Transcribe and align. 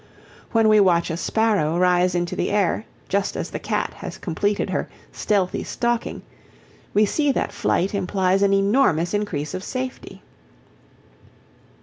When 0.51 0.67
we 0.67 0.79
watch 0.79 1.11
a 1.11 1.15
sparrow 1.15 1.77
rise 1.77 2.15
into 2.15 2.35
the 2.35 2.49
air 2.49 2.87
just 3.07 3.37
as 3.37 3.51
the 3.51 3.59
cat 3.59 3.93
has 3.97 4.17
completed 4.17 4.71
her 4.71 4.89
stealthy 5.11 5.63
stalking, 5.63 6.23
we 6.95 7.05
see 7.05 7.31
that 7.33 7.51
flight 7.51 7.93
implies 7.93 8.41
an 8.41 8.51
enormous 8.51 9.13
increase 9.13 9.53
of 9.53 9.63
safety. 9.63 10.23